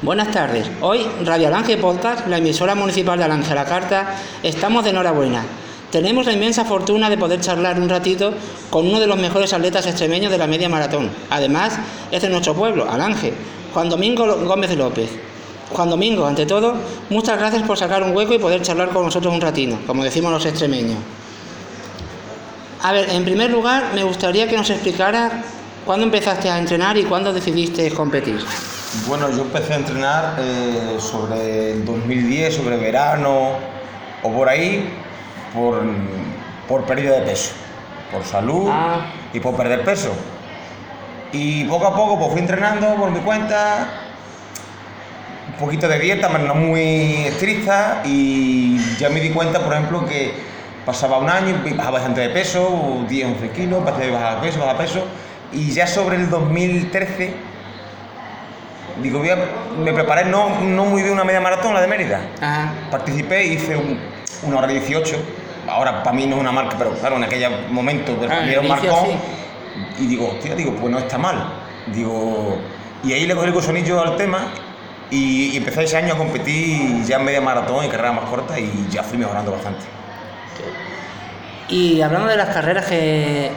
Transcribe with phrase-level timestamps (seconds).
[0.00, 0.70] Buenas tardes.
[0.80, 4.14] Hoy Radio Alange Podcast, la emisora municipal de Alange La Carta,
[4.44, 5.42] estamos de enhorabuena.
[5.90, 8.32] Tenemos la inmensa fortuna de poder charlar un ratito
[8.70, 11.10] con uno de los mejores atletas extremeños de la media maratón.
[11.30, 11.80] Además,
[12.12, 13.34] es de nuestro pueblo, Alange,
[13.74, 15.10] Juan Domingo Gómez López.
[15.72, 16.74] Juan Domingo, ante todo,
[17.10, 20.30] muchas gracias por sacar un hueco y poder charlar con nosotros un ratito, como decimos
[20.30, 20.98] los extremeños.
[22.82, 25.42] A ver, en primer lugar, me gustaría que nos explicara
[25.84, 28.38] cuándo empezaste a entrenar y cuándo decidiste competir.
[29.06, 33.50] Bueno, yo empecé a entrenar eh, sobre el 2010, sobre verano
[34.22, 34.88] o por ahí,
[35.54, 35.82] por,
[36.66, 37.52] por pérdida de peso,
[38.10, 39.06] por salud Ah.
[39.32, 40.10] y por perder peso.
[41.32, 43.88] Y poco a poco pues, fui entrenando por mi cuenta,
[45.52, 50.06] un poquito de dieta, pero no muy estricta, y ya me di cuenta, por ejemplo,
[50.06, 50.32] que
[50.86, 54.60] pasaba un año y bajaba bastante de peso, 10, 11 kilos, pasé de bajar peso,
[54.60, 55.04] bajar peso,
[55.52, 57.47] y ya sobre el 2013
[59.02, 59.38] digo, voy a-
[59.82, 62.20] me preparé no, no muy bien una media maratón, la de Mérida.
[62.40, 62.72] Ajá.
[62.90, 63.98] Participé, hice un-
[64.42, 65.16] una hora 18.
[65.68, 68.60] Ahora para mí no es una marca, pero claro, en aquel momento pues, Ah, era
[68.60, 69.08] un marcón.
[69.98, 71.52] Y digo, hostia, digo, pues no está mal.
[71.86, 72.58] Digo,
[73.04, 74.38] y ahí le cogí el gusanillo al tema
[75.10, 78.58] y, y empecé ese año a competir ya en media maratón y carreras más cortas
[78.58, 79.84] y ya fui mejorando bastante.
[81.68, 83.50] Y hablando de las carreras que,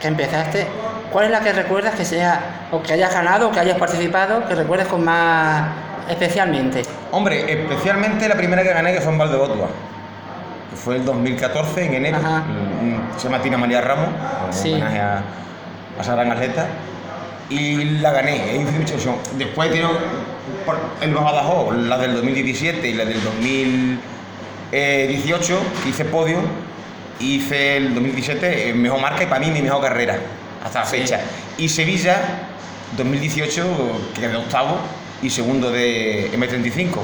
[0.00, 0.66] que empezaste,
[1.12, 4.46] ¿cuál es la que recuerdas que sea, o que hayas ganado, o que hayas participado,
[4.46, 5.64] que recuerdes con más
[6.08, 6.82] especialmente?
[7.10, 9.68] Hombre, especialmente la primera que gané que fue en Valdebotua,
[10.70, 12.18] que fue el 2014 en enero.
[12.18, 12.38] Ajá.
[12.40, 14.08] Mm, Se llama Tina María Ramos,
[14.50, 14.72] Sí.
[14.74, 15.22] homenaje a,
[15.98, 16.66] a esa gran atleta.
[17.50, 19.16] Y la gané, e ilusión.
[19.38, 19.70] Después
[21.00, 26.40] en los Badajoz, la del 2017 y la del 2018, que hice podio.
[27.20, 30.18] Hice el 2017 eh, mejor marca y para mí mi mejor carrera,
[30.64, 30.98] hasta la Sí.
[30.98, 31.20] fecha.
[31.56, 32.16] Y Sevilla,
[32.96, 33.66] 2018,
[34.14, 34.76] que quedé octavo
[35.22, 37.00] y segundo de M35.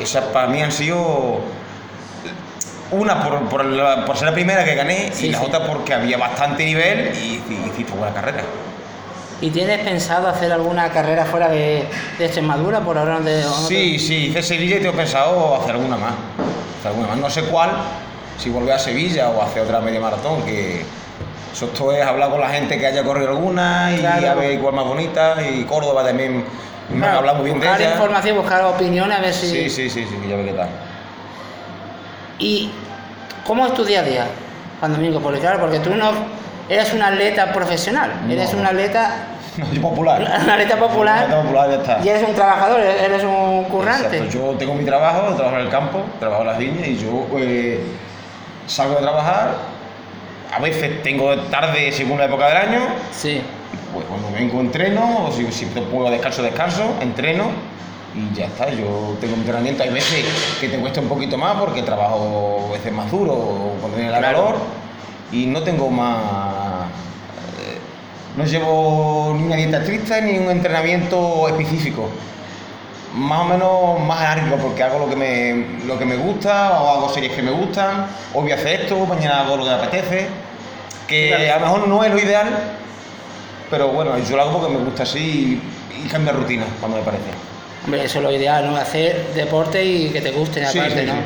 [0.00, 1.40] Esas para mí han sido
[2.90, 5.44] una por, por, la- por ser la primera que gané Sí, y la sí.
[5.46, 8.42] otra porque había bastante nivel y y hiciste buena carrera.
[9.40, 11.84] ¿Y tienes pensado hacer alguna carrera fuera de,
[12.18, 13.20] de Extremadura por ahora?
[13.20, 16.12] De, Sí, sí, hice Sevilla y tengo pensado hacer alguna más.
[16.78, 17.18] Hacer alguna más.
[17.18, 17.70] No sé cuál,
[18.38, 20.82] si volver a Sevilla o hacer otra media maratón, que
[21.52, 24.30] eso esto es hablar con la gente que haya corrido alguna y Claro.
[24.30, 25.36] a ver cuál más bonita.
[25.42, 26.44] Y Córdoba también
[26.90, 27.92] me Claro, hablado muy bien de buscar ella.
[27.92, 29.46] información, buscar opiniones, a ver si...
[29.48, 30.68] Sí, sí, sí, sí, ya ve qué tal.
[32.38, 32.70] ¿Y
[33.46, 34.26] cómo es tu día a día,
[34.80, 35.20] Juan Domingo?
[35.20, 36.10] Porque claro, porque tú no
[36.68, 38.60] eres un atleta profesional, eres No.
[38.60, 39.14] un atleta,
[39.70, 40.20] Soy popular.
[40.44, 42.00] un atleta popular Un atleta popular, ya está.
[42.04, 44.16] y eres un trabajador, eres un currante.
[44.18, 47.26] Exacto, Yo tengo mi trabajo, trabajo en el campo, trabajo en las viñas y yo
[47.38, 47.80] eh,
[48.66, 49.56] salgo de trabajar.
[50.52, 52.80] A veces tengo tarde según la época del año.
[53.12, 53.40] Sí.
[53.92, 57.50] Pues cuando vengo entreno, o si, si puedo descanso, descanso, entreno
[58.14, 58.70] y ya está.
[58.70, 59.82] Yo tengo mi entrenamiento.
[59.82, 60.24] Hay veces
[60.60, 64.12] que te cuesta un poquito más porque trabajo a veces más duro o cuando viene
[64.12, 64.36] la Claro.
[64.44, 64.56] calor
[65.32, 66.86] y no tengo más.
[67.60, 67.78] eh,
[68.36, 72.08] No llevo ni una dieta estricta ni un entrenamiento específico.
[73.14, 76.88] Más o menos más anárquico porque hago lo que me, lo que me gusta o
[76.90, 78.06] hago series que me gustan.
[78.32, 80.26] Hoy voy a hacer esto, mañana hago lo que me apetece.
[81.06, 81.52] Que Claro.
[81.52, 82.48] a lo mejor no es lo ideal,
[83.70, 85.60] pero bueno, yo lo hago porque me gusta así
[85.92, 87.24] y, y cambio de rutina cuando me parece.
[87.84, 88.76] Hombre, eso es lo ideal, ¿no?
[88.76, 91.12] Hacer deporte y que te guste Sí, aparte, sí, ¿no?
[91.12, 91.18] sí.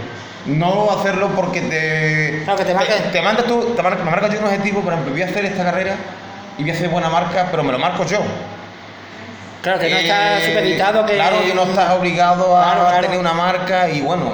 [0.46, 2.42] No hacerlo porque te.
[2.44, 4.92] Claro, que te marques- Te, mandas tú, te marcas, me marcas yo un objetivo, por
[4.92, 5.94] ejemplo, voy a hacer esta carrera
[6.58, 8.18] y voy a hacer buena marca, pero me lo marco yo.
[9.68, 11.14] Claro, que no está Eh, supeditado que...
[11.14, 13.02] Claro, que no estás obligado a Claro, claro.
[13.02, 14.32] tener una marca y bueno,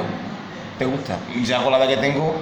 [0.79, 1.17] te gusta.
[1.35, 2.35] Y ya con la edad que tengo,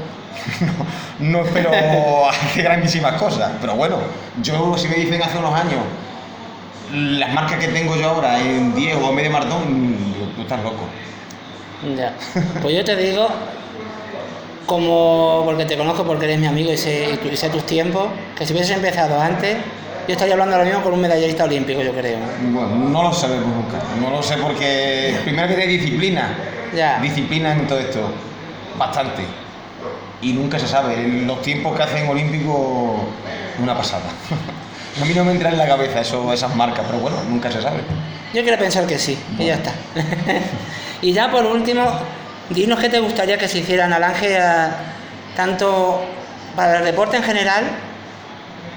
[1.21, 1.71] no, no espero
[2.29, 3.51] hacer grandísimas cosas.
[3.63, 3.97] Pero bueno,
[4.43, 5.81] yo si me dicen hace unos años
[6.93, 10.85] las marcas que tengo yo ahora en 10 o medio maratón, digo, tú estás loco.
[11.97, 12.13] Ya.
[12.61, 13.27] Pues yo te digo,
[14.67, 18.47] como porque te conozco, porque eres mi amigo y sé, y sé tus tiempos, que
[18.47, 19.57] si hubieses empezado antes,
[20.09, 22.19] yo estaría hablando ahora mismo con un medallista olímpico, yo creo.
[22.19, 22.61] ¿no?
[22.61, 23.79] Bueno, no lo sabemos nunca.
[24.01, 26.35] No lo sé porque primero que tiene disciplina.
[26.75, 26.99] Ya.
[27.01, 28.01] Disciplina en todo esto.
[28.79, 29.23] Bastante.
[30.21, 30.95] Y nunca se sabe.
[30.95, 33.01] En los tiempos que hacen olímpicos,
[33.61, 34.05] una pasada.
[35.01, 37.63] A mí no me entra en la cabeza eso, esas marcas, pero bueno, nunca se
[37.63, 37.79] sabe.
[38.35, 39.73] Yo quiero pensar que sí, y ya está.
[41.03, 41.83] y ya por último,
[42.51, 44.71] dinos qué te gustaría que se hiciera en Alange, a-
[45.35, 46.03] tanto
[46.55, 47.65] para el deporte en general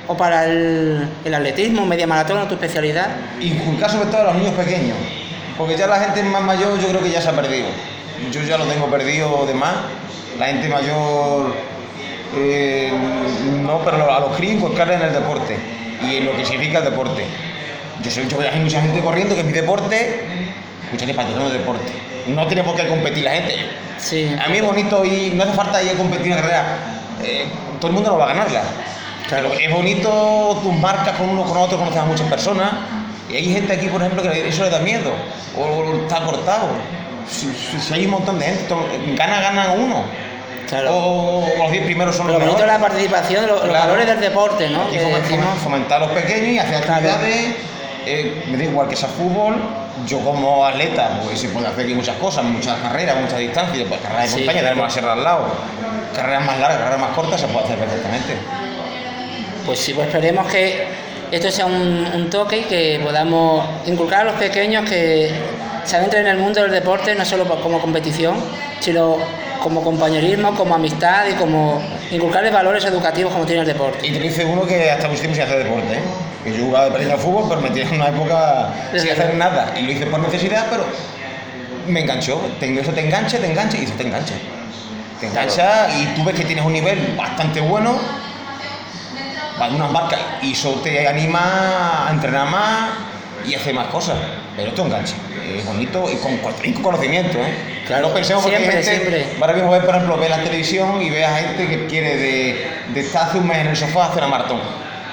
[0.08, 3.08] o para el, el atletismo, media maratón o tu especialidad.
[3.40, 4.98] Inculcar sobre todo a los niños pequeños.
[5.58, 7.68] Porque ya la gente más mayor yo creo que ya se ha perdido.
[8.32, 9.76] Yo ya lo tengo perdido de más.
[10.40, 11.56] La gente mayor
[12.36, 12.92] eh,
[13.62, 15.58] no, pero a los críos inculcarles en el deporte
[16.04, 17.26] y en lo que significa el deporte.
[18.04, 20.26] Yo sé, yo veo hay mucha gente corriendo que es mi deporte
[20.86, 21.92] escúchate, patrocinio de deporte.
[22.28, 23.56] No tiene por qué competir la gente.
[23.98, 24.36] Sí.
[24.44, 26.64] A mí es bonito y no hace falta ir a competir una carrera.
[27.24, 27.46] Eh,
[27.80, 28.64] todo el mundo no va a ganarla.
[29.28, 29.50] Claro.
[29.50, 32.72] Pero es bonito tus marcas con uno con otro, conoces a muchas personas.
[33.30, 35.12] Y hay gente aquí, por ejemplo, que eso le da miedo.
[35.58, 36.68] O, o está cortado.
[37.30, 38.76] Si, si- si hay un montón de gente,
[39.18, 40.04] gana, gana uno.
[40.70, 40.96] Claro.
[40.96, 42.68] O, o los 10 primeros son Lo los mejores.
[42.68, 43.80] la participación, los, los Claro.
[43.88, 44.84] valores del deporte, ¿no?
[44.84, 47.56] Aquí Que fomen- decimos- fomen- fomentar a los pequeños y hacer actividades.
[48.08, 49.56] eh, me da igual que sea fútbol,
[50.06, 54.00] yo como atleta, pues se puede hacer aquí muchas cosas, muchas carreras, muchas distancias, pues
[54.02, 54.38] carreras de Sí.
[54.46, 55.46] montaña, tenemos la sierra al lado,
[56.16, 58.34] carreras más largas, carreras más cortas, se puede hacer perfectamente.
[59.66, 60.88] Pues sí, pues esperemos que
[61.32, 65.32] esto sea un, un toque y que podamos inculcar a los pequeños que
[65.84, 68.36] se adentren en el mundo del deporte, no solo como competición,
[68.80, 69.18] sino
[69.62, 71.82] como compañerismo, como amistad y como
[72.12, 74.06] inculcarles valores educativos como tiene el deporte.
[74.06, 76.02] Y te dice uno que hasta tiempo sin hacer deporte, ¿eh?
[76.44, 79.74] Que yo jugaba de al fútbol, pero me tiré en una época sin hacer nada.
[79.76, 80.86] Y lo hice por necesidad, pero
[81.88, 82.40] me enganchó.
[82.62, 84.36] Eso te engancha, te engancha y eso te engancha.
[85.20, 87.98] Te engancha y tú ves que tienes un nivel bastante bueno,
[89.60, 92.90] vas de unas marcas y eso te anima a entrenar más
[93.46, 94.18] y hacer más cosas.
[94.56, 95.16] Pero esto engancha.
[95.56, 97.84] Es bonito y con, y con conocimiento, ¿eh?
[97.86, 99.28] Claro, pensemos porque siempre, gente, siempre.
[99.40, 102.68] Ahora mismo ves, por ejemplo, ves la televisión y ves a gente que quiere de,
[102.94, 104.60] de estar hace un mes en el sofá a hacer una maratón.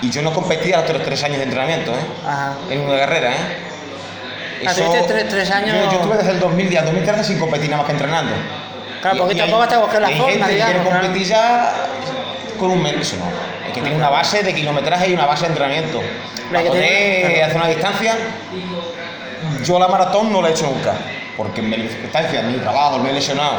[0.01, 1.97] Y yo no competía los tres años de entrenamiento, ¿eh?
[2.27, 2.55] Ajá.
[2.71, 3.37] En una carrera, ¿eh?
[4.75, 7.83] Tuviste tres- tres años- Yo, yo estuve desde el 2010 al 2013 sin competir nada
[7.83, 8.33] más que entrenando.
[9.01, 10.85] Claro, Y- poquito y a buscar la forma, digamos, quiere claro.
[10.91, 11.73] competir ya
[12.59, 12.95] con un mes.
[13.01, 13.52] Eso no.
[13.75, 16.01] Que tiene una base de kilometraje y una base de entrenamiento.
[16.53, 18.15] Para poder hacer una distancia,
[19.65, 20.95] yo la maratón no la he hecho nunca.
[21.37, 23.55] Porque mi circunstancia, mi trabajo, me he lesionado,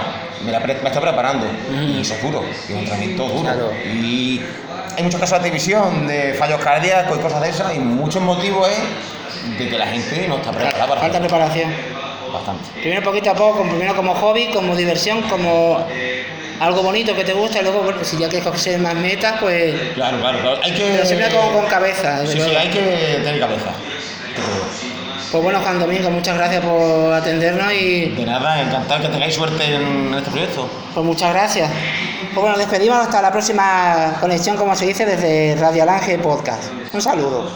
[0.45, 1.48] me, la pre- me estoy preparando.
[1.71, 3.42] Y eso es duro, y es un entrenamiento duro.
[3.42, 3.71] Claro.
[3.83, 4.42] Y
[4.95, 8.69] hay muchos casos de televisión, de fallos cardíacos y cosas de esas, y muchos motivos
[8.69, 11.71] es de que la gente no está preparada para Falta preparación.
[12.31, 12.69] Bastante.
[12.80, 15.83] Primero poquito a poco, primero como hobby, como diversión, como
[16.65, 19.74] algo bonito que te gusta y luego, bueno, si ya quieres coger más metas, pues...
[19.94, 20.60] Claro, claro, claro.
[20.63, 20.83] Hay que.
[20.83, 22.25] Pero siempre con, con cabeza.
[22.25, 23.71] Sí, sí, hay que tener cabeza.
[25.31, 29.63] Pues bueno, Juan Domingo, muchas gracias por atendernos y De nada, encantado que tengáis suerte
[29.63, 30.69] en este proyecto.
[30.94, 31.71] pues muchas gracias.
[32.33, 36.71] Pues bueno, despedimos hasta la próxima conexión, como se dice, desde Radio Alange Podcast.
[36.94, 37.50] Un saludo.